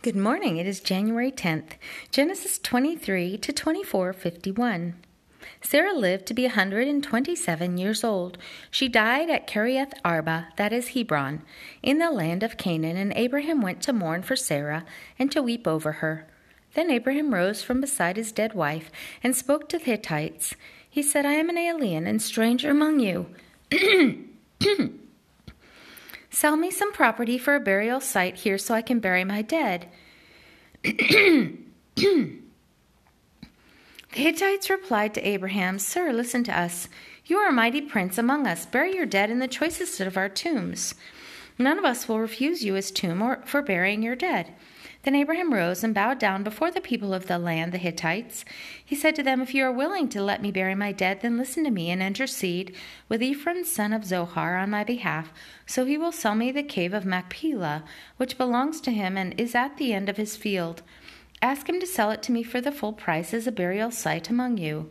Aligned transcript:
Good 0.00 0.14
morning. 0.14 0.58
It 0.58 0.66
is 0.68 0.78
January 0.78 1.32
10th, 1.32 1.72
Genesis 2.12 2.60
23 2.60 3.36
to 3.38 3.52
24:51. 3.52 4.94
Sarah 5.60 5.92
lived 5.92 6.24
to 6.26 6.34
be 6.34 6.44
a 6.44 6.50
127 6.50 7.76
years 7.76 8.04
old. 8.04 8.38
She 8.70 8.88
died 8.88 9.28
at 9.28 9.48
Kiriath 9.48 9.92
Arba, 10.04 10.50
that 10.54 10.72
is 10.72 10.90
Hebron, 10.90 11.42
in 11.82 11.98
the 11.98 12.12
land 12.12 12.44
of 12.44 12.56
Canaan, 12.56 12.96
and 12.96 13.12
Abraham 13.16 13.60
went 13.60 13.82
to 13.82 13.92
mourn 13.92 14.22
for 14.22 14.36
Sarah 14.36 14.84
and 15.18 15.32
to 15.32 15.42
weep 15.42 15.66
over 15.66 15.94
her. 15.94 16.28
Then 16.74 16.92
Abraham 16.92 17.34
rose 17.34 17.64
from 17.64 17.80
beside 17.80 18.16
his 18.16 18.30
dead 18.30 18.54
wife 18.54 18.92
and 19.24 19.34
spoke 19.34 19.68
to 19.70 19.78
the 19.78 19.84
Hittites. 19.84 20.54
He 20.88 21.02
said, 21.02 21.26
I 21.26 21.32
am 21.32 21.50
an 21.50 21.58
alien 21.58 22.06
and 22.06 22.22
stranger 22.22 22.70
among 22.70 23.00
you. 23.00 23.34
Sell 26.30 26.56
me 26.56 26.70
some 26.70 26.92
property 26.92 27.38
for 27.38 27.54
a 27.54 27.60
burial 27.60 28.00
site 28.00 28.36
here 28.36 28.58
so 28.58 28.74
I 28.74 28.82
can 28.82 29.00
bury 29.00 29.24
my 29.24 29.42
dead. 29.42 29.88
the 30.82 31.58
Hittites 34.10 34.70
replied 34.70 35.14
to 35.14 35.26
Abraham, 35.26 35.78
Sir, 35.78 36.12
listen 36.12 36.44
to 36.44 36.58
us. 36.58 36.88
You 37.24 37.38
are 37.38 37.48
a 37.48 37.52
mighty 37.52 37.80
prince 37.80 38.18
among 38.18 38.46
us. 38.46 38.66
Bury 38.66 38.94
your 38.94 39.06
dead 39.06 39.30
in 39.30 39.38
the 39.38 39.48
choicest 39.48 40.00
of 40.00 40.16
our 40.16 40.28
tombs. 40.28 40.94
None 41.58 41.78
of 41.78 41.84
us 41.84 42.08
will 42.08 42.20
refuse 42.20 42.62
you 42.62 42.74
his 42.74 42.90
tomb 42.90 43.20
or 43.20 43.42
for 43.44 43.62
burying 43.62 44.02
your 44.02 44.16
dead. 44.16 44.54
Then 45.08 45.14
Abraham 45.14 45.54
rose 45.54 45.82
and 45.82 45.94
bowed 45.94 46.18
down 46.18 46.42
before 46.42 46.70
the 46.70 46.82
people 46.82 47.14
of 47.14 47.28
the 47.28 47.38
land, 47.38 47.72
the 47.72 47.78
Hittites. 47.78 48.44
He 48.84 48.94
said 48.94 49.14
to 49.14 49.22
them, 49.22 49.40
If 49.40 49.54
you 49.54 49.64
are 49.64 49.72
willing 49.72 50.10
to 50.10 50.20
let 50.20 50.42
me 50.42 50.52
bury 50.52 50.74
my 50.74 50.92
dead, 50.92 51.22
then 51.22 51.38
listen 51.38 51.64
to 51.64 51.70
me 51.70 51.90
and 51.90 52.02
intercede 52.02 52.76
with 53.08 53.22
Ephron 53.22 53.64
son 53.64 53.94
of 53.94 54.04
Zohar 54.04 54.58
on 54.58 54.68
my 54.68 54.84
behalf, 54.84 55.32
so 55.64 55.86
he 55.86 55.96
will 55.96 56.12
sell 56.12 56.34
me 56.34 56.52
the 56.52 56.62
cave 56.62 56.92
of 56.92 57.06
Machpelah, 57.06 57.84
which 58.18 58.36
belongs 58.36 58.82
to 58.82 58.90
him 58.90 59.16
and 59.16 59.32
is 59.40 59.54
at 59.54 59.78
the 59.78 59.94
end 59.94 60.10
of 60.10 60.18
his 60.18 60.36
field. 60.36 60.82
Ask 61.40 61.70
him 61.70 61.80
to 61.80 61.86
sell 61.86 62.10
it 62.10 62.22
to 62.24 62.32
me 62.32 62.42
for 62.42 62.60
the 62.60 62.70
full 62.70 62.92
price 62.92 63.32
as 63.32 63.46
a 63.46 63.50
burial 63.50 63.90
site 63.90 64.28
among 64.28 64.58
you. 64.58 64.90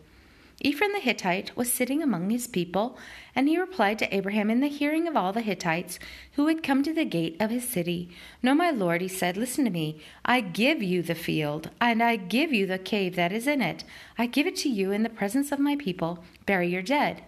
Ephron 0.66 0.91
the 0.91 1.00
Hittite 1.00 1.55
was 1.55 1.72
sitting 1.72 2.02
among 2.02 2.31
his 2.31 2.47
people, 2.47 2.97
and 3.36 3.47
he 3.47 3.59
replied 3.59 4.00
to 4.00 4.16
Abraham 4.16 4.50
in 4.50 4.59
the 4.59 4.67
hearing 4.67 5.08
of 5.08 5.16
all 5.16 5.31
the 5.31 5.41
Hittites 5.41 5.99
who 6.33 6.47
had 6.47 6.64
come 6.64 6.81
to 6.81 6.94
the 6.94 7.05
gate 7.05 7.38
of 7.39 7.52
his 7.52 7.67
city. 7.67 8.09
No, 8.41 8.55
my 8.55 8.72
lord, 8.72 9.02
he 9.02 9.08
said, 9.08 9.38
listen 9.38 9.66
to 9.66 9.69
me. 9.69 9.99
I 10.25 10.41
give 10.41 10.81
you 10.81 11.03
the 11.03 11.14
field, 11.14 11.69
and 11.80 12.02
I 12.02 12.16
give 12.16 12.52
you 12.52 12.66
the 12.66 12.80
cave 12.80 13.16
that 13.16 13.31
is 13.31 13.45
in 13.45 13.61
it. 13.61 13.83
I 14.17 14.25
give 14.25 14.47
it 14.47 14.55
to 14.58 14.69
you 14.69 14.91
in 14.91 15.03
the 15.03 15.09
presence 15.09 15.52
of 15.52 15.59
my 15.59 15.75
people. 15.75 16.23
Bury 16.47 16.69
your 16.69 16.81
dead. 16.81 17.23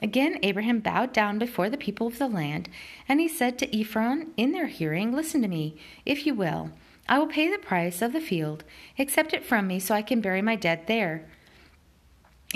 Again, 0.00 0.38
Abraham 0.42 0.78
bowed 0.78 1.12
down 1.12 1.38
before 1.38 1.68
the 1.68 1.76
people 1.76 2.06
of 2.06 2.18
the 2.18 2.28
land, 2.28 2.68
and 3.08 3.18
he 3.18 3.26
said 3.26 3.58
to 3.58 3.80
Ephron 3.80 4.32
in 4.36 4.52
their 4.52 4.66
hearing, 4.66 5.12
Listen 5.12 5.42
to 5.42 5.48
me, 5.48 5.76
if 6.06 6.24
you 6.24 6.34
will. 6.34 6.70
I 7.08 7.18
will 7.18 7.26
pay 7.26 7.50
the 7.50 7.58
price 7.58 8.00
of 8.00 8.12
the 8.12 8.20
field. 8.20 8.62
Accept 8.96 9.34
it 9.34 9.44
from 9.44 9.66
me 9.66 9.80
so 9.80 9.94
I 9.94 10.02
can 10.02 10.20
bury 10.20 10.40
my 10.40 10.54
dead 10.54 10.86
there. 10.86 11.26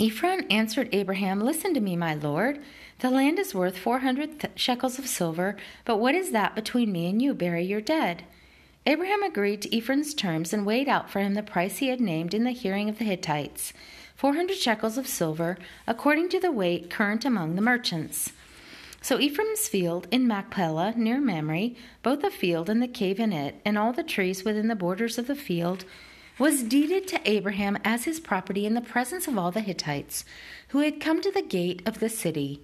Ephron 0.00 0.46
answered 0.48 0.88
Abraham, 0.92 1.40
Listen 1.40 1.74
to 1.74 1.80
me, 1.80 1.96
my 1.96 2.14
lord. 2.14 2.60
The 3.00 3.10
land 3.10 3.38
is 3.38 3.54
worth 3.54 3.76
four 3.76 3.98
hundred 3.98 4.48
shekels 4.54 4.98
of 4.98 5.08
silver, 5.08 5.56
but 5.84 5.96
what 5.96 6.14
is 6.14 6.30
that 6.30 6.54
between 6.54 6.92
me 6.92 7.08
and 7.08 7.20
you? 7.20 7.34
Bury 7.34 7.64
your 7.64 7.80
dead. 7.80 8.24
Abraham 8.86 9.24
agreed 9.24 9.60
to 9.62 9.76
Ephron's 9.76 10.14
terms 10.14 10.52
and 10.52 10.64
weighed 10.64 10.88
out 10.88 11.10
for 11.10 11.18
him 11.18 11.34
the 11.34 11.42
price 11.42 11.78
he 11.78 11.88
had 11.88 12.00
named 12.00 12.32
in 12.32 12.44
the 12.44 12.52
hearing 12.52 12.88
of 12.88 12.98
the 12.98 13.04
Hittites 13.04 13.72
four 14.14 14.34
hundred 14.34 14.56
shekels 14.56 14.98
of 14.98 15.06
silver, 15.06 15.56
according 15.86 16.28
to 16.28 16.40
the 16.40 16.50
weight 16.50 16.90
current 16.90 17.24
among 17.24 17.54
the 17.54 17.62
merchants. 17.62 18.32
So 19.00 19.20
Ephraim's 19.20 19.68
field 19.68 20.08
in 20.10 20.26
Machpelah, 20.26 20.94
near 20.96 21.20
Mamre, 21.20 21.70
both 22.02 22.22
the 22.22 22.30
field 22.30 22.68
and 22.68 22.82
the 22.82 22.88
cave 22.88 23.20
in 23.20 23.32
it, 23.32 23.60
and 23.64 23.78
all 23.78 23.92
the 23.92 24.02
trees 24.02 24.44
within 24.44 24.66
the 24.66 24.74
borders 24.74 25.18
of 25.18 25.28
the 25.28 25.36
field, 25.36 25.84
was 26.38 26.62
deeded 26.62 27.08
to 27.08 27.20
Abraham 27.28 27.76
as 27.84 28.04
his 28.04 28.20
property 28.20 28.64
in 28.64 28.74
the 28.74 28.80
presence 28.80 29.26
of 29.26 29.36
all 29.36 29.50
the 29.50 29.60
Hittites, 29.60 30.24
who 30.68 30.78
had 30.78 31.00
come 31.00 31.20
to 31.20 31.32
the 31.32 31.42
gate 31.42 31.82
of 31.86 31.98
the 31.98 32.08
city. 32.08 32.62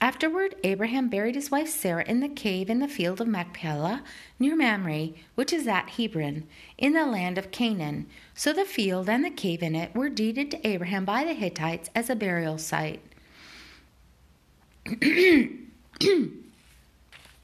Afterward, 0.00 0.56
Abraham 0.64 1.08
buried 1.08 1.36
his 1.36 1.50
wife 1.50 1.68
Sarah 1.68 2.04
in 2.06 2.20
the 2.20 2.28
cave 2.28 2.68
in 2.68 2.80
the 2.80 2.88
field 2.88 3.20
of 3.20 3.28
Machpelah, 3.28 4.02
near 4.38 4.56
Mamre, 4.56 5.10
which 5.36 5.52
is 5.52 5.68
at 5.68 5.90
Hebron, 5.90 6.44
in 6.76 6.92
the 6.92 7.06
land 7.06 7.38
of 7.38 7.52
Canaan. 7.52 8.06
So 8.34 8.52
the 8.52 8.64
field 8.64 9.08
and 9.08 9.24
the 9.24 9.30
cave 9.30 9.62
in 9.62 9.76
it 9.76 9.94
were 9.94 10.08
deeded 10.08 10.50
to 10.50 10.66
Abraham 10.66 11.04
by 11.04 11.24
the 11.24 11.34
Hittites 11.34 11.90
as 11.94 12.10
a 12.10 12.16
burial 12.16 12.58
site. 12.58 13.00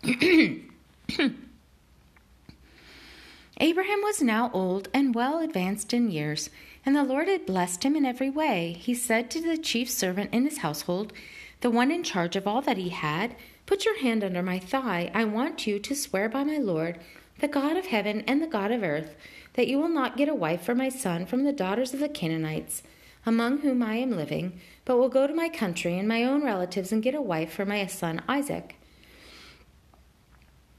Abraham 3.63 4.01
was 4.01 4.23
now 4.23 4.51
old 4.55 4.89
and 4.95 5.15
well 5.15 5.39
advanced 5.39 5.93
in 5.93 6.11
years, 6.11 6.49
and 6.87 6.97
the 6.97 7.05
Lord 7.05 7.29
had 7.29 7.45
blessed 7.45 7.85
him 7.85 7.95
in 7.95 8.07
every 8.07 8.31
way. 8.31 8.75
He 8.79 8.95
said 8.95 9.31
to 9.31 9.41
the 9.43 9.59
chief 9.59 9.91
servant 9.91 10.33
in 10.33 10.45
his 10.45 10.59
household, 10.59 11.13
the 11.61 11.69
one 11.69 11.91
in 11.91 12.03
charge 12.03 12.37
of 12.37 12.47
all 12.47 12.63
that 12.63 12.79
he 12.79 12.89
had, 12.89 13.37
Put 13.67 13.85
your 13.85 13.99
hand 13.99 14.25
under 14.25 14.43
my 14.43 14.59
thigh. 14.59 15.11
I 15.13 15.25
want 15.25 15.67
you 15.67 15.79
to 15.79 15.95
swear 15.95 16.31
by 16.31 16.43
my 16.43 16.57
Lord, 16.57 17.01
the 17.41 17.49
God 17.49 17.77
of 17.77 17.85
heaven 17.85 18.23
and 18.27 18.41
the 18.41 18.47
God 18.47 18.71
of 18.71 18.83
earth, 18.83 19.15
that 19.53 19.69
you 19.69 19.79
will 19.79 19.91
not 19.91 20.17
get 20.17 20.31
a 20.31 20.35
wife 20.35 20.63
for 20.63 20.75
my 20.75 20.89
son 20.89 21.27
from 21.27 21.45
the 21.45 21.53
daughters 21.53 21.93
of 21.93 22.01
the 22.01 22.09
Canaanites, 22.09 22.83
among 23.27 23.59
whom 23.59 23.83
I 23.83 23.97
am 23.97 24.13
living, 24.13 24.59
but 24.87 24.97
will 24.97 25.11
go 25.11 25.27
to 25.27 25.35
my 25.35 25.51
country 25.51 25.99
and 25.99 26.09
my 26.09 26.25
own 26.25 26.43
relatives 26.43 26.93
and 26.93 27.03
get 27.03 27.15
a 27.15 27.21
wife 27.21 27.53
for 27.53 27.67
my 27.67 27.85
son 27.85 28.23
Isaac. 28.27 28.80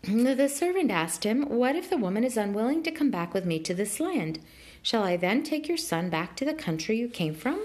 The 0.04 0.50
servant 0.50 0.90
asked 0.90 1.24
him, 1.24 1.44
What 1.44 1.76
if 1.76 1.90
the 1.90 1.98
woman 1.98 2.24
is 2.24 2.36
unwilling 2.36 2.82
to 2.84 2.92
come 2.92 3.12
back 3.12 3.34
with 3.34 3.46
me 3.46 3.60
to 3.60 3.74
this 3.74 4.00
land? 4.00 4.40
Shall 4.82 5.04
I 5.04 5.16
then 5.16 5.44
take 5.44 5.68
your 5.68 5.78
son 5.78 6.10
back 6.10 6.36
to 6.38 6.46
the 6.46 6.56
country 6.56 6.98
you 6.98 7.08
came 7.08 7.36
from? 7.36 7.62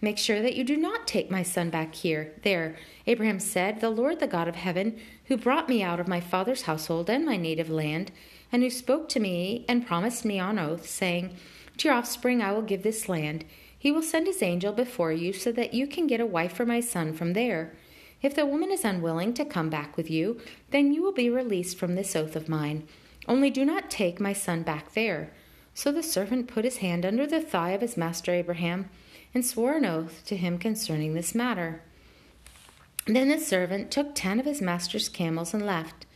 Make 0.00 0.18
sure 0.18 0.42
that 0.42 0.56
you 0.56 0.64
do 0.64 0.76
not 0.76 1.06
take 1.06 1.30
my 1.30 1.44
son 1.44 1.70
back 1.70 1.94
here. 1.94 2.32
There, 2.42 2.76
Abraham 3.06 3.38
said, 3.38 3.80
The 3.80 3.88
Lord, 3.88 4.18
the 4.18 4.26
God 4.26 4.48
of 4.48 4.56
heaven, 4.56 4.98
who 5.26 5.36
brought 5.36 5.68
me 5.68 5.80
out 5.80 6.00
of 6.00 6.08
my 6.08 6.20
father's 6.20 6.62
household 6.62 7.08
and 7.08 7.24
my 7.24 7.36
native 7.36 7.70
land, 7.70 8.10
and 8.50 8.62
who 8.62 8.70
spoke 8.70 9.08
to 9.10 9.20
me 9.20 9.64
and 9.68 9.86
promised 9.86 10.24
me 10.24 10.40
on 10.40 10.58
oath, 10.58 10.88
saying, 10.88 11.36
To 11.78 11.88
your 11.88 11.96
offspring 11.96 12.42
I 12.42 12.52
will 12.52 12.62
give 12.62 12.82
this 12.82 13.08
land. 13.08 13.44
He 13.78 13.92
will 13.92 14.02
send 14.02 14.26
his 14.26 14.42
angel 14.42 14.72
before 14.72 15.12
you 15.12 15.32
so 15.32 15.52
that 15.52 15.72
you 15.72 15.86
can 15.86 16.08
get 16.08 16.20
a 16.20 16.26
wife 16.26 16.52
for 16.52 16.66
my 16.66 16.80
son 16.80 17.12
from 17.12 17.32
there. 17.32 17.72
If 18.24 18.34
the 18.34 18.46
woman 18.46 18.70
is 18.70 18.86
unwilling 18.86 19.34
to 19.34 19.44
come 19.44 19.68
back 19.68 19.98
with 19.98 20.10
you, 20.10 20.40
then 20.70 20.94
you 20.94 21.02
will 21.02 21.12
be 21.12 21.28
released 21.28 21.76
from 21.76 21.94
this 21.94 22.16
oath 22.16 22.34
of 22.34 22.48
mine. 22.48 22.88
Only 23.28 23.50
do 23.50 23.66
not 23.66 23.90
take 23.90 24.18
my 24.18 24.32
son 24.32 24.62
back 24.62 24.94
there. 24.94 25.34
So 25.74 25.92
the 25.92 26.02
servant 26.02 26.48
put 26.48 26.64
his 26.64 26.78
hand 26.78 27.04
under 27.04 27.26
the 27.26 27.42
thigh 27.42 27.72
of 27.72 27.82
his 27.82 27.98
master 27.98 28.32
Abraham 28.32 28.88
and 29.34 29.44
swore 29.44 29.74
an 29.74 29.84
oath 29.84 30.24
to 30.24 30.36
him 30.36 30.56
concerning 30.56 31.12
this 31.12 31.34
matter. 31.34 31.82
Then 33.06 33.28
the 33.28 33.38
servant 33.38 33.90
took 33.90 34.14
ten 34.14 34.40
of 34.40 34.46
his 34.46 34.62
master's 34.62 35.10
camels 35.10 35.52
and 35.52 35.66
left, 35.66 36.06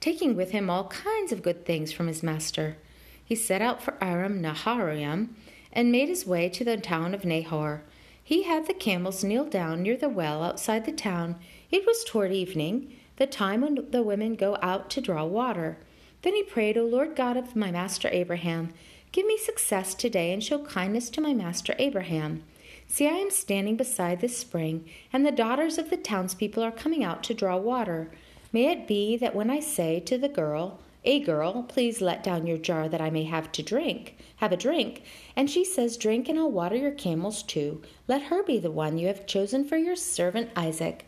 taking 0.00 0.34
with 0.34 0.50
him 0.50 0.68
all 0.68 0.88
kinds 0.88 1.30
of 1.30 1.44
good 1.44 1.64
things 1.64 1.92
from 1.92 2.08
his 2.08 2.24
master. 2.24 2.76
He 3.24 3.36
set 3.36 3.62
out 3.62 3.80
for 3.80 3.96
Aram 4.00 4.42
Naharaim 4.42 5.28
and 5.72 5.92
made 5.92 6.08
his 6.08 6.26
way 6.26 6.48
to 6.48 6.64
the 6.64 6.76
town 6.76 7.14
of 7.14 7.24
Nahor. 7.24 7.84
He 8.24 8.44
had 8.44 8.66
the 8.66 8.74
camels 8.74 9.24
kneel 9.24 9.44
down 9.44 9.82
near 9.82 9.96
the 9.96 10.08
well 10.08 10.42
outside 10.42 10.84
the 10.84 10.92
town. 10.92 11.36
It 11.70 11.86
was 11.86 12.04
toward 12.04 12.32
evening, 12.32 12.92
the 13.16 13.26
time 13.26 13.62
when 13.62 13.90
the 13.90 14.02
women 14.02 14.34
go 14.34 14.58
out 14.62 14.90
to 14.90 15.00
draw 15.00 15.24
water. 15.24 15.78
Then 16.22 16.34
he 16.34 16.42
prayed, 16.42 16.78
O 16.78 16.84
Lord 16.84 17.16
God 17.16 17.36
of 17.36 17.56
my 17.56 17.70
master 17.70 18.08
Abraham, 18.12 18.72
give 19.10 19.26
me 19.26 19.36
success 19.36 19.94
today 19.94 20.32
and 20.32 20.42
show 20.42 20.64
kindness 20.64 21.10
to 21.10 21.20
my 21.20 21.34
master 21.34 21.74
Abraham. 21.78 22.44
See, 22.86 23.08
I 23.08 23.12
am 23.12 23.30
standing 23.30 23.76
beside 23.76 24.20
this 24.20 24.38
spring, 24.38 24.88
and 25.12 25.26
the 25.26 25.32
daughters 25.32 25.78
of 25.78 25.90
the 25.90 25.96
townspeople 25.96 26.62
are 26.62 26.70
coming 26.70 27.02
out 27.02 27.22
to 27.24 27.34
draw 27.34 27.56
water. 27.56 28.10
May 28.52 28.70
it 28.70 28.86
be 28.86 29.16
that 29.16 29.34
when 29.34 29.50
I 29.50 29.60
say 29.60 29.98
to 30.00 30.16
the 30.16 30.28
girl, 30.28 30.78
a 31.04 31.20
girl, 31.20 31.64
please 31.64 32.00
let 32.00 32.22
down 32.22 32.46
your 32.46 32.58
jar 32.58 32.88
that 32.88 33.00
I 33.00 33.10
may 33.10 33.24
have 33.24 33.50
to 33.52 33.62
drink, 33.62 34.16
have 34.36 34.52
a 34.52 34.56
drink. 34.56 35.02
And 35.34 35.50
she 35.50 35.64
says, 35.64 35.96
Drink, 35.96 36.28
and 36.28 36.38
I'll 36.38 36.50
water 36.50 36.76
your 36.76 36.92
camels 36.92 37.42
too. 37.42 37.82
Let 38.06 38.22
her 38.24 38.44
be 38.44 38.58
the 38.58 38.70
one 38.70 38.98
you 38.98 39.08
have 39.08 39.26
chosen 39.26 39.64
for 39.64 39.76
your 39.76 39.96
servant 39.96 40.50
Isaac. 40.54 41.06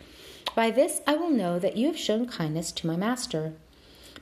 By 0.57 0.71
this 0.71 1.01
I 1.07 1.15
will 1.15 1.31
know 1.31 1.59
that 1.59 1.77
you 1.77 1.87
have 1.87 1.99
shown 1.99 2.27
kindness 2.27 2.73
to 2.73 2.87
my 2.87 2.97
master. 2.97 3.55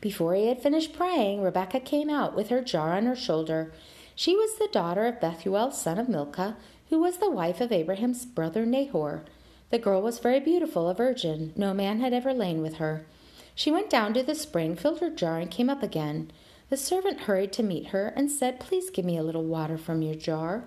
Before 0.02 0.34
he 0.34 0.48
had 0.48 0.62
finished 0.62 0.92
praying, 0.92 1.42
Rebekah 1.42 1.80
came 1.80 2.10
out 2.10 2.34
with 2.34 2.48
her 2.48 2.60
jar 2.60 2.92
on 2.94 3.06
her 3.06 3.16
shoulder. 3.16 3.72
She 4.14 4.36
was 4.36 4.58
the 4.58 4.68
daughter 4.72 5.06
of 5.06 5.20
Bethuel, 5.20 5.70
son 5.70 5.98
of 5.98 6.08
Milcah, 6.08 6.56
who 6.90 7.00
was 7.00 7.16
the 7.16 7.30
wife 7.30 7.60
of 7.60 7.72
Abraham's 7.72 8.26
brother 8.26 8.66
Nahor. 8.66 9.24
The 9.70 9.78
girl 9.78 10.02
was 10.02 10.18
very 10.18 10.40
beautiful, 10.40 10.88
a 10.88 10.94
virgin. 10.94 11.54
No 11.56 11.72
man 11.72 12.00
had 12.00 12.12
ever 12.12 12.34
lain 12.34 12.60
with 12.60 12.74
her. 12.74 13.06
She 13.54 13.70
went 13.70 13.90
down 13.90 14.14
to 14.14 14.22
the 14.22 14.34
spring, 14.34 14.76
filled 14.76 15.00
her 15.00 15.10
jar, 15.10 15.38
and 15.38 15.50
came 15.50 15.68
up 15.68 15.82
again. 15.82 16.30
The 16.70 16.76
servant 16.76 17.20
hurried 17.20 17.52
to 17.54 17.62
meet 17.62 17.88
her 17.88 18.08
and 18.16 18.30
said, 18.30 18.60
Please 18.60 18.90
give 18.90 19.04
me 19.04 19.18
a 19.18 19.22
little 19.22 19.44
water 19.44 19.76
from 19.76 20.00
your 20.02 20.14
jar. 20.14 20.64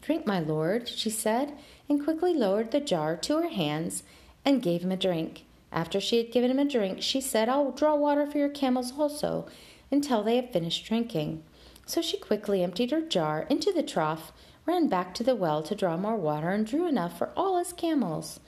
Drink, 0.00 0.26
my 0.26 0.38
lord, 0.38 0.88
she 0.88 1.10
said, 1.10 1.58
and 1.88 2.02
quickly 2.02 2.32
lowered 2.32 2.70
the 2.70 2.80
jar 2.80 3.16
to 3.16 3.36
her 3.38 3.48
hands 3.48 4.04
and 4.44 4.62
gave 4.62 4.82
him 4.82 4.92
a 4.92 4.96
drink. 4.96 5.44
After 5.72 6.00
she 6.00 6.16
had 6.18 6.32
given 6.32 6.50
him 6.50 6.58
a 6.58 6.64
drink, 6.64 7.02
she 7.02 7.20
said, 7.20 7.48
I'll 7.48 7.72
draw 7.72 7.96
water 7.96 8.26
for 8.26 8.38
your 8.38 8.48
camels 8.48 8.92
also. 8.98 9.46
until 9.90 10.22
they 10.22 10.36
have 10.36 10.50
finished 10.50 10.84
drinking. 10.84 11.42
So 11.86 12.02
she 12.02 12.18
quickly 12.18 12.62
emptied 12.62 12.90
her 12.90 13.00
jar 13.00 13.46
into 13.48 13.72
the 13.72 13.82
trough, 13.82 14.32
ran 14.66 14.88
back 14.88 15.14
to 15.14 15.24
the 15.24 15.34
well 15.34 15.62
to 15.62 15.74
draw 15.74 15.96
more 15.96 16.16
water, 16.16 16.50
and 16.50 16.66
drew 16.66 16.86
enough 16.86 17.16
for 17.16 17.32
all 17.34 17.58
his 17.58 17.72
camels. 17.72 18.38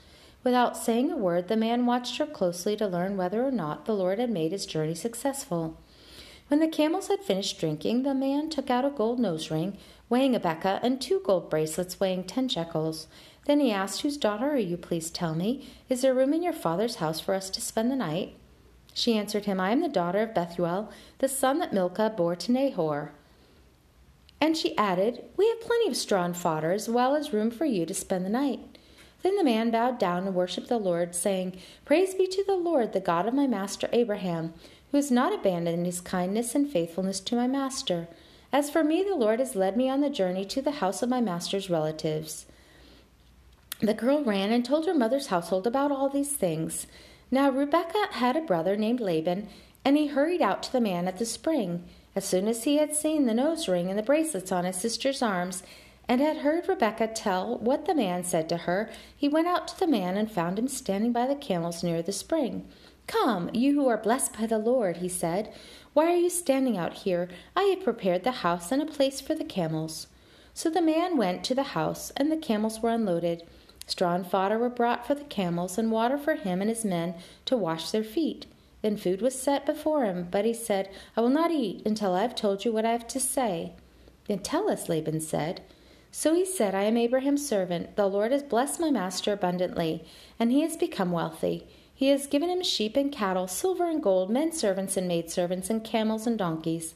Without 0.43 0.77
saying 0.77 1.11
a 1.11 1.17
word, 1.17 1.49
the 1.49 1.57
man 1.57 1.85
watched 1.85 2.17
her 2.19 2.27
closely 2.27 2.77
to 2.77 2.87
learn 2.87 3.17
whether 3.17 3.47
or 3.47 3.51
not 3.51 3.85
the 3.85 3.95
Lord 3.95 4.19
had 4.19 4.31
made 4.31 4.53
his 4.53 4.65
journey 4.65 4.95
successful. 4.95 5.79
When 6.49 6.61
the 6.61 6.69
camels 6.69 7.09
had 7.09 7.23
finished 7.23 7.61
drinking, 7.61 8.03
the 8.03 8.15
man 8.15 8.49
took 8.49 8.71
out 8.71 8.85
a 8.85 8.91
gold 8.91 9.21
nose 9.21 9.51
ring, 9.51 9.77
weighing 10.09 10.35
a 10.35 10.41
beka, 10.41 10.81
and 10.83 11.01
two 11.01 11.21
gold 11.25 11.51
bracelets 11.51 12.01
weighing 12.01 12.25
ten 12.25 12.49
shekels. 12.49 13.07
Then 13.45 13.61
he 13.61 13.71
asked, 13.71 14.01
Whose 14.01 14.17
daughter 14.17 14.51
are 14.51 14.57
you, 14.57 14.77
please 14.77 15.11
tell 15.11 15.35
me? 15.35 15.69
Is 15.89 16.03
there 16.03 16.15
room 16.15 16.33
in 16.33 16.43
your 16.43 16.53
father's 16.53 16.97
house 16.97 17.21
for 17.21 17.35
us 17.35 17.51
to 17.51 17.61
spend 17.61 17.91
the 17.91 17.97
night? 17.97 18.35
She 18.95 19.17
answered 19.17 19.45
him, 19.45 19.61
I 19.61 19.71
am 19.71 19.81
the 19.81 19.89
daughter 19.89 20.23
of 20.23 20.35
Bethuel, 20.35 20.91
the 21.19 21.29
son 21.29 21.59
that 21.59 21.73
Milcah 21.73 22.15
bore 22.17 22.37
to 22.37 22.53
Nahor. 22.53 23.13
And 24.41 24.57
she 24.57 24.77
added, 24.77 25.25
We 25.37 25.49
have 25.49 25.61
plenty 25.61 25.89
of 25.89 25.97
straw 25.97 26.25
and 26.25 26.37
fodder, 26.37 26.73
as 26.73 26.89
well 26.89 27.15
as 27.15 27.33
room 27.33 27.51
for 27.51 27.67
you 27.67 27.87
to 27.87 27.95
spend 27.95 28.25
the 28.25 28.31
night. 28.31 28.70
Then 29.23 29.37
the 29.37 29.45
man 29.45 29.71
bowed 29.71 29.99
down 29.99 30.27
and 30.27 30.35
worshipped 30.35 30.69
the 30.69 30.79
Lord, 30.79 31.15
saying, 31.15 31.59
Praise 31.85 32.15
be 32.15 32.27
to 32.29 32.45
the 32.45 32.57
Lord, 32.57 32.93
the 32.93 33.01
God 33.01 33.27
of 33.27 33.35
my 33.35 33.47
master 33.47 33.89
Abraham, 33.93 34.55
who 34.91 34.97
has 34.97 35.11
not 35.11 35.35
abandoned 35.35 35.87
his 35.87 36.01
kindness 36.01 36.55
and 36.55 36.71
faithfulness 36.71 37.21
to 37.21 37.37
my 37.37 37.47
master. 37.47 38.09
As 38.53 38.71
for 38.71 38.83
me, 38.83 39.05
the 39.05 39.15
Lord 39.15 39.39
has 39.39 39.55
led 39.55 39.77
me 39.77 39.89
on 39.89 40.01
the 40.01 40.11
journey 40.11 40.45
to 40.47 40.63
the 40.63 40.73
house 40.73 41.03
of 41.03 41.09
my 41.09 41.21
master's 41.21 41.71
relatives. 41.71 42.47
The 43.81 43.95
girl 43.95 44.25
ran 44.25 44.51
and 44.51 44.65
told 44.65 44.87
her 44.87 44.95
mother's 44.95 45.29
household 45.29 45.67
about 45.67 45.93
all 45.93 46.09
these 46.09 46.33
things. 46.33 46.87
Now 47.31 47.51
Rebekah 47.51 48.09
had 48.13 48.37
a 48.37 48.43
brother 48.43 48.77
named 48.77 49.01
Laban, 49.01 49.49
and 49.85 49.97
he 49.97 50.09
hurried 50.09 50.43
out 50.43 50.63
to 50.65 50.73
the 50.73 50.81
man 50.81 51.07
at 51.07 51.19
the 51.19 51.25
spring. 51.25 51.85
As 52.17 52.25
soon 52.25 52.49
as 52.49 52.65
he 52.65 52.77
had 52.77 52.95
seen 52.95 53.27
the 53.27 53.35
nose 53.35 53.69
ring 53.69 53.89
and 53.89 53.99
the 53.99 54.03
bracelets 54.03 54.51
on 54.51 54.65
his 54.65 54.77
sister's 54.77 55.23
arms, 55.23 55.63
and 56.11 56.21
had 56.21 56.39
heard 56.39 56.69
Rebekah 56.69 57.07
tell 57.15 57.59
what 57.59 57.87
the 57.87 57.95
man 57.95 58.25
said 58.25 58.49
to 58.49 58.57
her, 58.57 58.91
he 59.17 59.29
went 59.29 59.47
out 59.47 59.69
to 59.69 59.79
the 59.79 59.87
man 59.87 60.17
and 60.17 60.29
found 60.29 60.59
him 60.59 60.67
standing 60.67 61.13
by 61.13 61.25
the 61.29 61.37
camels 61.37 61.85
near 61.85 62.03
the 62.03 62.11
spring. 62.11 62.67
Come, 63.07 63.49
you 63.55 63.75
who 63.75 63.87
are 63.87 63.97
blessed 63.97 64.37
by 64.37 64.47
the 64.47 64.59
Lord, 64.59 64.97
he 64.97 65.09
said. 65.09 65.55
Why 65.93 66.07
are 66.07 66.17
you 66.17 66.29
standing 66.29 66.77
out 66.77 66.95
here? 66.95 67.29
I 67.55 67.63
have 67.63 67.85
prepared 67.85 68.25
the 68.25 68.33
house 68.43 68.73
and 68.73 68.83
a 68.83 68.87
place 68.87 69.21
for 69.21 69.37
the 69.37 69.45
camels. 69.45 70.09
So 70.53 70.69
the 70.69 70.83
man 70.83 71.17
went 71.17 71.45
to 71.45 71.55
the 71.55 71.79
house, 71.79 72.11
and 72.17 72.33
the 72.33 72.37
camels 72.37 72.81
were 72.81 72.91
unloaded. 72.91 73.45
Straw 73.87 74.17
and 74.17 74.27
fodder 74.27 74.59
were 74.59 74.69
brought 74.69 75.07
for 75.07 75.15
the 75.15 75.23
camels, 75.23 75.79
and 75.79 75.93
water 75.93 76.19
for 76.19 76.35
him 76.35 76.61
and 76.61 76.69
his 76.69 76.85
men 76.85 77.15
to 77.45 77.57
wash 77.57 77.93
their 77.93 78.03
feet. 78.03 78.47
Then 78.83 78.97
food 78.97 79.23
was 79.23 79.41
set 79.41 79.65
before 79.65 80.05
him, 80.07 80.27
but 80.29 80.45
he 80.45 80.55
said, 80.55 80.91
I 81.17 81.21
will 81.21 81.29
not 81.29 81.53
eat 81.53 81.87
until 81.87 82.15
I 82.15 82.23
have 82.23 82.35
told 82.35 82.65
you 82.65 82.73
what 82.73 82.85
I 82.85 82.91
have 82.91 83.07
to 83.07 83.21
say. 83.21 83.75
Then 84.27 84.41
tell 84.41 84.69
us, 84.69 84.89
Laban 84.89 85.21
said. 85.21 85.61
So 86.13 86.35
he 86.35 86.45
said, 86.45 86.75
I 86.75 86.83
am 86.83 86.97
Abraham's 86.97 87.47
servant. 87.47 87.95
The 87.97 88.07
Lord 88.07 88.33
has 88.33 88.43
blessed 88.43 88.81
my 88.81 88.91
master 88.91 89.33
abundantly, 89.33 90.05
and 90.39 90.51
he 90.51 90.63
has 90.63 90.77
become 90.77 91.13
wealthy. 91.13 91.67
He 91.95 92.09
has 92.09 92.27
given 92.27 92.49
him 92.49 92.63
sheep 92.63 92.97
and 92.97 93.13
cattle, 93.13 93.47
silver 93.47 93.85
and 93.85 94.03
gold, 94.03 94.31
men 94.31 94.53
servants 94.53 94.97
and 94.97 95.07
maidservants, 95.07 95.71
and 95.71 95.85
camels 95.85 96.27
and 96.27 96.39
donkeys. 96.39 96.95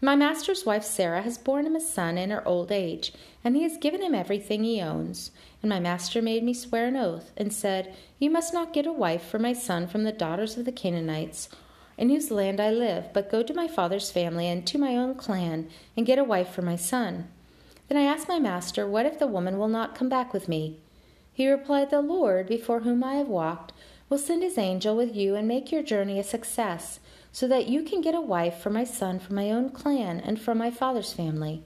My 0.00 0.14
master's 0.14 0.66
wife 0.66 0.84
Sarah 0.84 1.22
has 1.22 1.38
borne 1.38 1.66
him 1.66 1.74
a 1.74 1.80
son 1.80 2.18
in 2.18 2.30
her 2.30 2.46
old 2.46 2.70
age, 2.70 3.12
and 3.42 3.56
he 3.56 3.62
has 3.62 3.78
given 3.78 4.02
him 4.02 4.14
everything 4.14 4.62
he 4.62 4.80
owns. 4.80 5.30
And 5.62 5.68
my 5.68 5.80
master 5.80 6.20
made 6.20 6.44
me 6.44 6.54
swear 6.54 6.86
an 6.86 6.96
oath, 6.96 7.32
and 7.36 7.52
said, 7.52 7.96
You 8.18 8.30
must 8.30 8.52
not 8.52 8.72
get 8.72 8.86
a 8.86 8.92
wife 8.92 9.24
for 9.24 9.38
my 9.38 9.54
son 9.54 9.88
from 9.88 10.04
the 10.04 10.12
daughters 10.12 10.56
of 10.56 10.66
the 10.66 10.72
Canaanites, 10.72 11.48
in 11.96 12.10
whose 12.10 12.30
land 12.30 12.60
I 12.60 12.70
live, 12.70 13.12
but 13.12 13.30
go 13.30 13.42
to 13.42 13.54
my 13.54 13.66
father's 13.66 14.10
family 14.10 14.48
and 14.48 14.66
to 14.66 14.78
my 14.78 14.96
own 14.96 15.14
clan, 15.14 15.68
and 15.96 16.04
get 16.04 16.18
a 16.18 16.24
wife 16.24 16.50
for 16.50 16.62
my 16.62 16.76
son. 16.76 17.28
Then 17.92 18.00
I 18.00 18.10
asked 18.10 18.26
my 18.26 18.38
master, 18.38 18.86
What 18.86 19.04
if 19.04 19.18
the 19.18 19.26
woman 19.26 19.58
will 19.58 19.68
not 19.68 19.94
come 19.94 20.08
back 20.08 20.32
with 20.32 20.48
me? 20.48 20.80
He 21.30 21.46
replied, 21.46 21.90
The 21.90 22.00
Lord, 22.00 22.46
before 22.46 22.80
whom 22.80 23.04
I 23.04 23.16
have 23.16 23.28
walked, 23.28 23.74
will 24.08 24.16
send 24.16 24.42
his 24.42 24.56
angel 24.56 24.96
with 24.96 25.14
you 25.14 25.34
and 25.34 25.46
make 25.46 25.70
your 25.70 25.82
journey 25.82 26.18
a 26.18 26.24
success, 26.24 27.00
so 27.32 27.46
that 27.48 27.68
you 27.68 27.82
can 27.82 28.00
get 28.00 28.14
a 28.14 28.20
wife 28.22 28.56
for 28.56 28.70
my 28.70 28.82
son 28.82 29.18
from 29.18 29.36
my 29.36 29.50
own 29.50 29.68
clan 29.68 30.20
and 30.20 30.40
from 30.40 30.56
my 30.56 30.70
father's 30.70 31.12
family. 31.12 31.64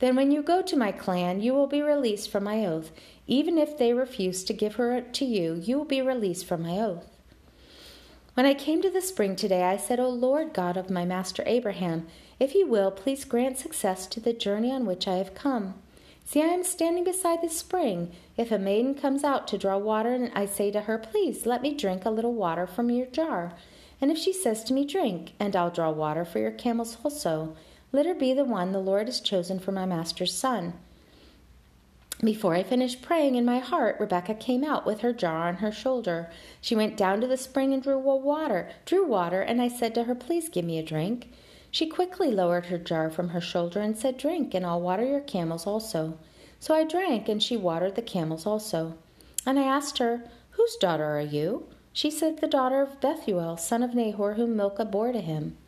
Then, 0.00 0.16
when 0.16 0.32
you 0.32 0.42
go 0.42 0.60
to 0.60 0.76
my 0.76 0.90
clan, 0.90 1.40
you 1.40 1.54
will 1.54 1.68
be 1.68 1.82
released 1.82 2.32
from 2.32 2.42
my 2.42 2.66
oath. 2.66 2.90
Even 3.28 3.56
if 3.56 3.78
they 3.78 3.94
refuse 3.94 4.42
to 4.42 4.52
give 4.52 4.74
her 4.74 5.02
to 5.02 5.24
you, 5.24 5.54
you 5.54 5.78
will 5.78 5.84
be 5.84 6.02
released 6.02 6.46
from 6.46 6.64
my 6.64 6.80
oath. 6.80 7.13
When 8.34 8.46
I 8.46 8.54
came 8.54 8.82
to 8.82 8.90
the 8.90 9.00
spring 9.00 9.36
today, 9.36 9.62
I 9.62 9.76
said, 9.76 10.00
O 10.00 10.08
Lord 10.08 10.52
God 10.52 10.76
of 10.76 10.90
my 10.90 11.04
master 11.04 11.44
Abraham, 11.46 12.08
if 12.40 12.52
you 12.52 12.66
will, 12.66 12.90
please 12.90 13.24
grant 13.24 13.58
success 13.58 14.08
to 14.08 14.18
the 14.18 14.32
journey 14.32 14.72
on 14.72 14.86
which 14.86 15.06
I 15.06 15.14
have 15.18 15.36
come. 15.36 15.74
See, 16.24 16.42
I 16.42 16.46
am 16.46 16.64
standing 16.64 17.04
beside 17.04 17.42
the 17.42 17.48
spring. 17.48 18.10
If 18.36 18.50
a 18.50 18.58
maiden 18.58 18.96
comes 18.96 19.22
out 19.22 19.46
to 19.48 19.58
draw 19.58 19.78
water, 19.78 20.10
and 20.10 20.32
I 20.34 20.46
say 20.46 20.72
to 20.72 20.80
her, 20.80 20.98
Please 20.98 21.46
let 21.46 21.62
me 21.62 21.74
drink 21.74 22.04
a 22.04 22.10
little 22.10 22.34
water 22.34 22.66
from 22.66 22.90
your 22.90 23.06
jar. 23.06 23.52
And 24.00 24.10
if 24.10 24.18
she 24.18 24.32
says 24.32 24.64
to 24.64 24.74
me, 24.74 24.84
Drink, 24.84 25.34
and 25.38 25.54
I'll 25.54 25.70
draw 25.70 25.92
water 25.92 26.24
for 26.24 26.40
your 26.40 26.50
camels 26.50 26.96
also, 27.04 27.54
let 27.92 28.04
her 28.04 28.14
be 28.14 28.34
the 28.34 28.44
one 28.44 28.72
the 28.72 28.80
Lord 28.80 29.06
has 29.06 29.20
chosen 29.20 29.60
for 29.60 29.70
my 29.70 29.86
master's 29.86 30.34
son. 30.34 30.72
Before 32.24 32.54
I 32.54 32.62
finished 32.62 33.02
praying 33.02 33.34
in 33.34 33.44
my 33.44 33.58
heart, 33.58 34.00
Rebekah 34.00 34.36
came 34.36 34.64
out 34.64 34.86
with 34.86 35.02
her 35.02 35.12
jar 35.12 35.46
on 35.46 35.56
her 35.56 35.70
shoulder. 35.70 36.30
She 36.58 36.74
went 36.74 36.96
down 36.96 37.20
to 37.20 37.26
the 37.26 37.36
spring 37.36 37.74
and 37.74 37.82
drew 37.82 37.98
water, 37.98 38.70
drew 38.86 39.04
water, 39.04 39.42
and 39.42 39.60
I 39.60 39.68
said 39.68 39.94
to 39.94 40.04
her, 40.04 40.14
Please 40.14 40.48
give 40.48 40.64
me 40.64 40.78
a 40.78 40.82
drink. 40.82 41.30
She 41.70 41.86
quickly 41.86 42.30
lowered 42.30 42.66
her 42.66 42.78
jar 42.78 43.10
from 43.10 43.30
her 43.30 43.42
shoulder 43.42 43.80
and 43.80 43.94
said, 43.94 44.16
Drink, 44.16 44.54
and 44.54 44.64
I'll 44.64 44.80
water 44.80 45.04
your 45.04 45.20
camels 45.20 45.66
also. 45.66 46.18
So 46.60 46.74
I 46.74 46.84
drank, 46.84 47.28
and 47.28 47.42
she 47.42 47.58
watered 47.58 47.94
the 47.94 48.00
camels 48.00 48.46
also. 48.46 48.96
And 49.44 49.58
I 49.58 49.64
asked 49.64 49.98
her, 49.98 50.22
Whose 50.52 50.76
daughter 50.76 51.04
are 51.04 51.20
you? 51.20 51.68
She 51.92 52.10
said, 52.10 52.38
The 52.40 52.46
daughter 52.46 52.80
of 52.80 53.02
Bethuel, 53.02 53.58
son 53.58 53.82
of 53.82 53.94
Nahor, 53.94 54.34
whom 54.34 54.56
Milcah 54.56 54.86
bore 54.86 55.12
to 55.12 55.20
him. 55.20 55.58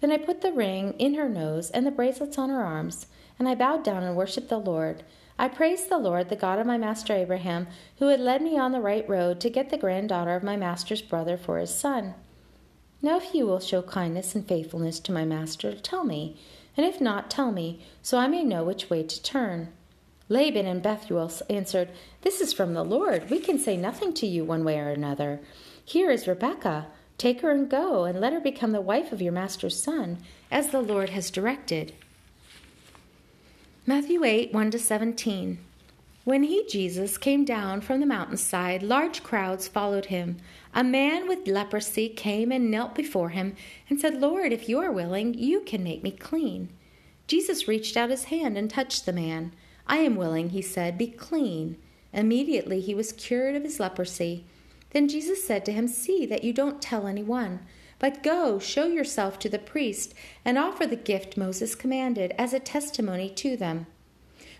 Then 0.00 0.10
I 0.10 0.16
put 0.16 0.40
the 0.40 0.52
ring 0.52 0.94
in 0.98 1.16
her 1.16 1.28
nose 1.28 1.68
and 1.70 1.86
the 1.86 1.90
bracelets 1.90 2.38
on 2.38 2.48
her 2.48 2.62
arms, 2.62 3.08
and 3.38 3.46
I 3.46 3.54
bowed 3.54 3.84
down 3.84 4.04
and 4.04 4.16
worshipped 4.16 4.48
the 4.48 4.56
Lord. 4.56 5.02
I 5.38 5.46
praised 5.48 5.88
the 5.88 5.98
Lord, 5.98 6.28
the 6.28 6.36
God 6.36 6.58
of 6.58 6.66
my 6.66 6.76
master 6.76 7.14
Abraham, 7.14 7.68
who 7.98 8.08
had 8.08 8.18
led 8.18 8.42
me 8.42 8.58
on 8.58 8.72
the 8.72 8.80
right 8.80 9.08
road 9.08 9.40
to 9.40 9.50
get 9.50 9.70
the 9.70 9.78
granddaughter 9.78 10.34
of 10.34 10.42
my 10.42 10.56
master's 10.56 11.00
brother 11.00 11.36
for 11.36 11.58
his 11.58 11.72
son. 11.72 12.14
Now, 13.00 13.18
if 13.18 13.32
you 13.32 13.46
will 13.46 13.60
show 13.60 13.82
kindness 13.82 14.34
and 14.34 14.46
faithfulness 14.46 14.98
to 15.00 15.12
my 15.12 15.24
master, 15.24 15.74
tell 15.76 16.02
me, 16.02 16.36
and 16.76 16.84
if 16.84 17.00
not, 17.00 17.30
tell 17.30 17.52
me, 17.52 17.86
so 18.02 18.18
I 18.18 18.26
may 18.26 18.42
know 18.42 18.64
which 18.64 18.90
way 18.90 19.04
to 19.04 19.22
turn. 19.22 19.68
Laban 20.28 20.66
and 20.66 20.82
Bethuel 20.82 21.30
answered, 21.48 21.90
This 22.22 22.40
is 22.40 22.52
from 22.52 22.74
the 22.74 22.84
Lord. 22.84 23.30
We 23.30 23.38
can 23.38 23.58
say 23.58 23.76
nothing 23.76 24.12
to 24.14 24.26
you 24.26 24.44
one 24.44 24.64
way 24.64 24.78
or 24.80 24.90
another. 24.90 25.40
Here 25.84 26.10
is 26.10 26.26
Rebekah. 26.26 26.88
Take 27.16 27.40
her 27.40 27.50
and 27.50 27.70
go, 27.70 28.04
and 28.04 28.20
let 28.20 28.32
her 28.32 28.40
become 28.40 28.72
the 28.72 28.80
wife 28.80 29.12
of 29.12 29.22
your 29.22 29.32
master's 29.32 29.80
son, 29.80 30.18
as 30.50 30.70
the 30.70 30.80
Lord 30.80 31.10
has 31.10 31.30
directed. 31.30 31.94
Matthew 33.88 34.22
8 34.22 34.52
1 34.52 34.70
to 34.72 34.78
17. 34.78 35.56
When 36.24 36.42
he, 36.42 36.66
Jesus, 36.68 37.16
came 37.16 37.46
down 37.46 37.80
from 37.80 38.00
the 38.00 38.06
mountainside, 38.06 38.82
large 38.82 39.22
crowds 39.22 39.66
followed 39.66 40.04
him. 40.04 40.36
A 40.74 40.84
man 40.84 41.26
with 41.26 41.48
leprosy 41.48 42.10
came 42.10 42.52
and 42.52 42.70
knelt 42.70 42.94
before 42.94 43.30
him 43.30 43.56
and 43.88 43.98
said, 43.98 44.20
Lord, 44.20 44.52
if 44.52 44.68
you 44.68 44.78
are 44.78 44.92
willing, 44.92 45.32
you 45.32 45.62
can 45.62 45.82
make 45.82 46.02
me 46.02 46.10
clean. 46.10 46.68
Jesus 47.26 47.66
reached 47.66 47.96
out 47.96 48.10
his 48.10 48.24
hand 48.24 48.58
and 48.58 48.68
touched 48.68 49.06
the 49.06 49.12
man. 49.14 49.54
I 49.86 50.00
am 50.00 50.16
willing, 50.16 50.50
he 50.50 50.60
said, 50.60 50.98
be 50.98 51.06
clean. 51.06 51.78
Immediately 52.12 52.82
he 52.82 52.94
was 52.94 53.12
cured 53.12 53.56
of 53.56 53.62
his 53.62 53.80
leprosy. 53.80 54.44
Then 54.90 55.08
Jesus 55.08 55.42
said 55.42 55.64
to 55.64 55.72
him, 55.72 55.88
See 55.88 56.26
that 56.26 56.44
you 56.44 56.52
don't 56.52 56.82
tell 56.82 57.06
anyone, 57.06 57.60
but 57.98 58.22
go, 58.22 58.58
show 58.58 58.86
yourself 58.86 59.38
to 59.38 59.48
the 59.48 59.58
priest, 59.58 60.14
and 60.44 60.58
offer 60.58 60.86
the 60.86 60.96
gift 60.96 61.36
Moses 61.36 61.74
commanded 61.74 62.32
as 62.38 62.52
a 62.52 62.60
testimony 62.60 63.28
to 63.30 63.56
them. 63.56 63.86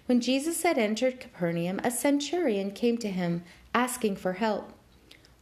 When 0.06 0.20
Jesus 0.20 0.62
had 0.62 0.78
entered 0.78 1.20
Capernaum, 1.20 1.80
a 1.84 1.90
centurion 1.90 2.70
came 2.70 2.98
to 2.98 3.10
him, 3.10 3.44
asking 3.74 4.16
for 4.16 4.34
help. 4.34 4.72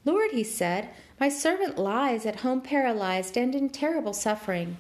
Lord, 0.05 0.33
he 0.33 0.45
said, 0.45 0.91
my 1.19 1.29
servant 1.29 1.79
lies 1.79 2.26
at 2.26 2.41
home 2.41 2.61
paralyzed 2.61 3.38
and 3.38 3.55
in 3.55 3.71
terrible 3.71 4.12
suffering. 4.12 4.76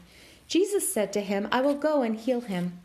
Jesus 0.48 0.92
said 0.92 1.12
to 1.14 1.20
him, 1.20 1.48
I 1.50 1.62
will 1.62 1.74
go 1.74 2.02
and 2.02 2.16
heal 2.16 2.42
him. 2.42 2.78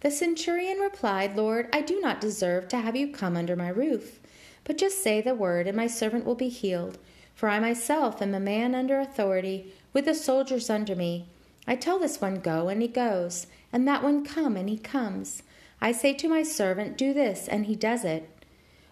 The 0.00 0.10
centurion 0.10 0.78
replied, 0.78 1.36
Lord, 1.36 1.68
I 1.72 1.80
do 1.80 2.00
not 2.00 2.20
deserve 2.20 2.68
to 2.68 2.76
have 2.78 2.96
you 2.96 3.12
come 3.12 3.36
under 3.36 3.56
my 3.56 3.68
roof. 3.68 4.20
But 4.64 4.78
just 4.78 5.02
say 5.02 5.20
the 5.20 5.34
word, 5.34 5.66
and 5.66 5.76
my 5.76 5.86
servant 5.86 6.24
will 6.24 6.34
be 6.34 6.48
healed. 6.48 6.98
For 7.34 7.48
I 7.48 7.58
myself 7.58 8.22
am 8.22 8.34
a 8.34 8.40
man 8.40 8.74
under 8.74 9.00
authority, 9.00 9.72
with 9.92 10.04
the 10.04 10.14
soldiers 10.14 10.70
under 10.70 10.94
me. 10.94 11.26
I 11.66 11.76
tell 11.76 11.98
this 11.98 12.20
one, 12.20 12.40
Go, 12.40 12.68
and 12.68 12.82
he 12.82 12.88
goes, 12.88 13.46
and 13.72 13.86
that 13.86 14.02
one, 14.02 14.24
Come, 14.24 14.56
and 14.56 14.68
he 14.68 14.78
comes. 14.78 15.42
I 15.80 15.92
say 15.92 16.12
to 16.14 16.28
my 16.28 16.42
servant, 16.42 16.96
Do 16.96 17.12
this, 17.12 17.48
and 17.48 17.66
he 17.66 17.74
does 17.74 18.04
it. 18.04 18.28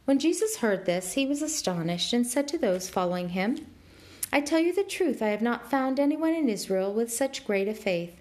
When 0.05 0.19
Jesus 0.19 0.57
heard 0.57 0.87
this, 0.87 1.13
he 1.13 1.27
was 1.27 1.43
astonished, 1.43 2.13
and 2.13 2.27
said 2.27 2.49
to 2.49 2.59
those 2.59 2.89
following 2.89 3.31
him, 3.31 3.67
I 4.33 4.41
tell 4.41 4.61
you 4.61 4.73
the 4.73 4.85
truth, 4.85 5.23
I 5.23 5.29
have 5.29 5.43
not 5.43 5.71
found 5.71 5.99
anyone 5.99 6.35
in 6.35 6.49
Israel 6.49 6.93
with 6.93 7.13
such 7.13 7.45
great 7.45 7.69
a 7.69 7.75
faith. 7.75 8.21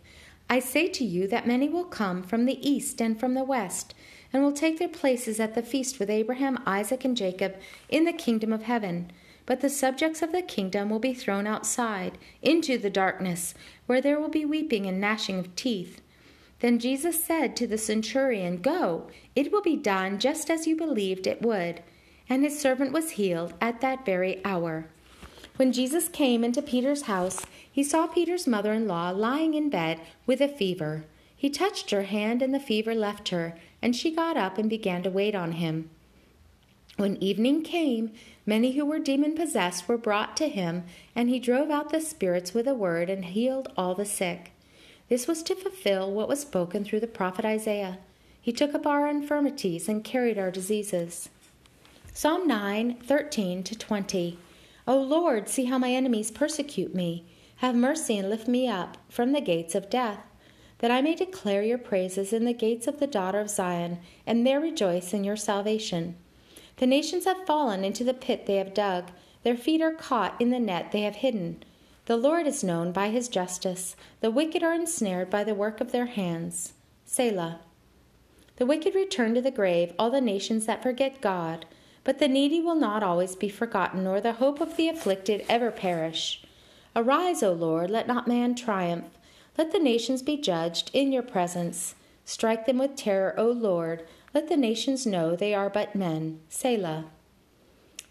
I 0.50 0.60
say 0.60 0.88
to 0.88 1.04
you 1.04 1.28
that 1.28 1.48
many 1.48 1.70
will 1.70 1.84
come 1.84 2.24
from 2.24 2.46
the 2.46 2.68
east 2.68 3.00
and 3.00 3.20
from 3.20 3.36
the 3.36 3.44
west, 3.44 3.94
and 4.34 4.44
will 4.44 4.52
take 4.52 4.80
their 4.80 4.88
places 4.88 5.40
at 5.40 5.54
the 5.54 5.62
feast 5.62 6.00
with 6.00 6.10
Abraham, 6.10 6.60
Isaac, 6.66 7.06
and 7.06 7.16
Jacob 7.16 7.56
in 7.90 8.06
the 8.06 8.14
kingdom 8.14 8.52
of 8.52 8.64
heaven. 8.64 9.12
But 9.50 9.62
the 9.62 9.70
subjects 9.72 10.22
of 10.22 10.32
the 10.32 10.44
kingdom 10.44 10.92
will 10.92 11.00
be 11.00 11.16
thrown 11.16 11.48
outside, 11.48 12.20
into 12.44 12.78
the 12.78 12.92
darkness, 12.92 13.56
where 13.88 14.00
there 14.00 14.20
will 14.20 14.30
be 14.30 14.46
weeping 14.46 14.86
and 14.86 15.02
gnashing 15.02 15.40
of 15.40 15.56
teeth. 15.56 16.02
Then 16.60 16.78
Jesus 16.78 17.24
said 17.24 17.56
to 17.56 17.66
the 17.66 17.80
centurion, 17.80 18.62
Go, 18.62 19.08
it 19.36 19.52
will 19.52 19.64
be 19.64 19.76
done 19.76 20.20
just 20.20 20.52
as 20.52 20.68
you 20.68 20.76
believed 20.76 21.26
it 21.26 21.42
would. 21.42 21.82
And 22.30 22.44
his 22.44 22.62
servant 22.62 22.92
was 22.92 23.12
healed 23.12 23.56
at 23.60 23.82
that 23.82 24.06
very 24.06 24.40
hour. 24.46 24.86
When 25.56 25.72
Jesus 25.72 26.10
came 26.10 26.44
into 26.44 26.62
Peter's 26.62 27.04
house, 27.04 27.44
he 27.72 27.84
saw 27.84 28.06
Peter's 28.06 28.46
mother 28.46 28.72
in 28.72 28.88
law 28.88 29.10
lying 29.10 29.56
in 29.56 29.72
bed 29.72 30.00
with 30.28 30.42
a 30.42 30.48
fever. 30.48 31.06
He 31.36 31.50
touched 31.50 31.90
her 31.90 32.04
hand, 32.04 32.44
and 32.44 32.54
the 32.54 32.60
fever 32.60 32.94
left 32.94 33.30
her, 33.30 33.58
and 33.82 33.96
she 33.96 34.14
got 34.14 34.38
up 34.38 34.60
and 34.60 34.70
began 34.70 35.02
to 35.02 35.10
wait 35.10 35.34
on 35.34 35.54
him. 35.54 35.90
When 37.00 37.16
evening 37.24 37.64
came, 37.64 38.12
many 38.50 38.72
who 38.72 38.84
were 38.84 38.98
demon 38.98 39.36
possessed 39.36 39.88
were 39.88 39.98
brought 39.98 40.36
to 40.36 40.50
him, 40.50 40.84
and 41.16 41.30
he 41.30 41.40
drove 41.40 41.70
out 41.70 41.92
the 41.92 42.02
spirits 42.02 42.52
with 42.52 42.68
a 42.68 42.74
word 42.74 43.08
and 43.08 43.24
healed 43.24 43.72
all 43.78 43.94
the 43.94 44.04
sick. 44.04 44.52
This 45.08 45.28
was 45.28 45.44
to 45.44 45.56
fulfill 45.56 46.12
what 46.12 46.28
was 46.28 46.40
spoken 46.40 46.84
through 46.84 47.02
the 47.02 47.08
prophet 47.08 47.46
Isaiah. 47.46 48.00
He 48.42 48.52
took 48.52 48.74
up 48.74 48.88
our 48.88 49.08
infirmities 49.08 49.88
and 49.88 50.04
carried 50.04 50.40
our 50.40 50.50
diseases. 50.50 51.30
Psalm 52.12 52.48
9, 52.48 52.96
13 52.96 53.64
to 53.64 53.78
20. 53.78 54.40
O 54.88 55.00
Lord, 55.00 55.48
see 55.48 55.66
how 55.66 55.78
my 55.78 55.92
enemies 55.92 56.32
persecute 56.32 56.96
me. 56.96 57.26
Have 57.58 57.76
mercy 57.76 58.18
and 58.18 58.32
lift 58.32 58.48
me 58.48 58.68
up 58.68 58.98
from 59.10 59.32
the 59.32 59.42
gates 59.42 59.76
of 59.76 59.92
death, 59.92 60.20
that 60.80 60.90
I 60.90 61.02
may 61.02 61.14
declare 61.14 61.62
your 61.62 61.78
praises 61.78 62.34
in 62.34 62.46
the 62.46 62.54
gates 62.54 62.88
of 62.88 63.00
the 63.00 63.06
daughter 63.06 63.40
of 63.40 63.50
Zion, 63.52 64.00
and 64.26 64.48
there 64.48 64.60
rejoice 64.60 65.14
in 65.14 65.24
your 65.24 65.36
salvation. 65.36 66.16
The 66.80 66.88
nations 66.88 67.26
have 67.26 67.46
fallen 67.46 67.84
into 67.84 68.04
the 68.04 68.14
pit 68.14 68.46
they 68.46 68.56
have 68.56 68.74
dug, 68.74 69.12
their 69.44 69.56
feet 69.56 69.82
are 69.82 69.94
caught 69.94 70.40
in 70.40 70.50
the 70.50 70.60
net 70.60 70.92
they 70.92 71.02
have 71.02 71.18
hidden. 71.18 71.64
The 72.06 72.18
Lord 72.18 72.48
is 72.48 72.64
known 72.64 72.92
by 72.92 73.10
his 73.10 73.28
justice. 73.28 73.96
The 74.22 74.32
wicked 74.32 74.64
are 74.64 74.74
ensnared 74.74 75.30
by 75.30 75.44
the 75.44 75.54
work 75.54 75.80
of 75.80 75.92
their 75.92 76.08
hands. 76.08 76.74
Selah. 77.06 77.60
The 78.56 78.66
wicked 78.66 78.96
return 78.96 79.36
to 79.36 79.42
the 79.42 79.52
grave, 79.52 79.94
all 80.00 80.10
the 80.10 80.22
nations 80.22 80.66
that 80.66 80.84
forget 80.84 81.22
God. 81.22 81.66
But 82.04 82.20
the 82.20 82.28
needy 82.28 82.62
will 82.62 82.76
not 82.76 83.04
always 83.04 83.36
be 83.36 83.50
forgotten, 83.50 84.04
nor 84.04 84.20
the 84.20 84.34
hope 84.34 84.60
of 84.60 84.76
the 84.76 84.90
afflicted 84.90 85.46
ever 85.48 85.72
perish. 85.72 86.44
Arise, 86.96 87.44
O 87.44 87.54
Lord, 87.54 87.90
let 87.90 88.08
not 88.08 88.28
man 88.28 88.56
triumph. 88.56 89.18
Let 89.58 89.72
the 89.72 89.80
nations 89.80 90.22
be 90.22 90.38
judged 90.38 90.92
in 90.94 91.12
your 91.12 91.24
presence. 91.24 91.96
Strike 92.26 92.66
them 92.66 92.78
with 92.78 92.96
terror, 92.96 93.34
O 93.38 93.48
Lord. 93.50 94.06
Let 94.34 94.48
the 94.48 94.58
nations 94.58 95.06
know 95.06 95.36
they 95.36 95.54
are 95.54 95.70
but 95.70 95.96
men. 95.96 96.40
Selah. 96.50 97.06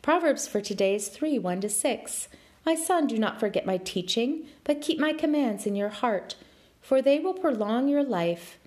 Proverbs 0.02 0.48
for 0.48 0.60
today 0.60 0.94
is 0.94 1.08
3 1.08 1.38
1 1.38 1.60
to 1.60 1.68
6. 1.68 2.28
My 2.66 2.75
son, 2.75 3.06
do 3.06 3.18
not 3.18 3.40
forget 3.40 3.66
my 3.66 3.78
teaching, 3.78 4.46
but 4.64 4.80
keep 4.80 4.98
my 4.98 5.12
commands 5.12 5.66
in 5.66 5.76
your 5.76 5.88
heart, 5.88 6.34
for 6.80 7.00
they 7.00 7.18
will 7.18 7.34
prolong 7.34 7.88
your 7.88 8.04
life 8.04 8.58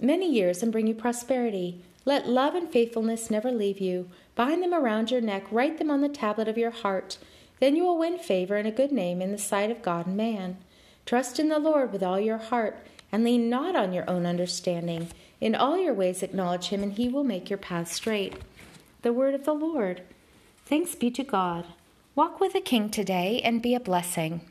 many 0.00 0.30
years 0.30 0.62
and 0.62 0.72
bring 0.72 0.86
you 0.86 0.94
prosperity. 0.94 1.82
Let 2.04 2.28
love 2.28 2.54
and 2.54 2.70
faithfulness 2.70 3.30
never 3.30 3.52
leave 3.52 3.78
you. 3.78 4.08
Bind 4.34 4.62
them 4.62 4.72
around 4.72 5.10
your 5.10 5.20
neck, 5.20 5.44
write 5.50 5.78
them 5.78 5.90
on 5.90 6.00
the 6.00 6.08
tablet 6.08 6.48
of 6.48 6.56
your 6.56 6.70
heart. 6.70 7.18
Then 7.60 7.76
you 7.76 7.84
will 7.84 7.98
win 7.98 8.18
favor 8.18 8.56
and 8.56 8.66
a 8.66 8.72
good 8.72 8.90
name 8.90 9.20
in 9.20 9.32
the 9.32 9.38
sight 9.38 9.70
of 9.70 9.82
God 9.82 10.06
and 10.06 10.16
man. 10.16 10.56
Trust 11.04 11.38
in 11.38 11.48
the 11.48 11.58
Lord 11.58 11.92
with 11.92 12.02
all 12.02 12.18
your 12.18 12.38
heart, 12.38 12.78
and 13.12 13.22
lean 13.22 13.50
not 13.50 13.76
on 13.76 13.92
your 13.92 14.08
own 14.08 14.24
understanding. 14.24 15.08
In 15.40 15.54
all 15.54 15.78
your 15.78 15.94
ways 15.94 16.22
acknowledge 16.22 16.68
him, 16.68 16.82
and 16.82 16.92
he 16.92 17.08
will 17.08 17.24
make 17.24 17.48
your 17.48 17.58
path 17.58 17.92
straight. 17.92 18.34
The 19.02 19.12
word 19.12 19.34
of 19.34 19.44
the 19.44 19.54
Lord. 19.54 20.02
Thanks 20.66 20.94
be 20.94 21.10
to 21.12 21.24
God. 21.24 21.64
Walk 22.14 22.40
with 22.40 22.52
the 22.52 22.60
King 22.60 22.90
today 22.90 23.40
and 23.42 23.62
be 23.62 23.74
a 23.74 23.80
blessing. 23.80 24.42